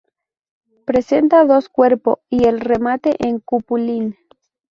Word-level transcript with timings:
Presenta 0.85 1.45
dos 1.45 1.69
cuerpo 1.69 2.21
y 2.27 2.45
el 2.47 2.59
remate 2.59 3.17
en 3.19 3.39
cupulín. 3.39 4.17